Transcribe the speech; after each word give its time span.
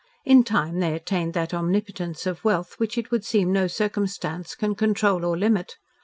In 0.25 0.43
time 0.43 0.79
they 0.79 0.95
attained 0.95 1.35
that 1.35 1.53
omnipotence 1.53 2.25
of 2.25 2.43
wealth 2.43 2.73
which 2.79 2.97
it 2.97 3.11
would 3.11 3.23
seem 3.23 3.53
no 3.53 3.67
circumstance 3.67 4.55
can 4.55 4.73
control 4.73 5.23
or 5.23 5.37
limit. 5.37 5.77